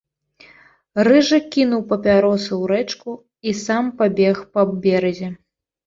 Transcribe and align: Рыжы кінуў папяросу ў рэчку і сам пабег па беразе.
Рыжы 1.07 1.39
кінуў 1.57 1.85
папяросу 1.93 2.49
ў 2.49 2.63
рэчку 2.73 3.11
і 3.47 3.57
сам 3.65 3.97
пабег 3.99 4.35
па 4.57 4.61
беразе. 4.85 5.29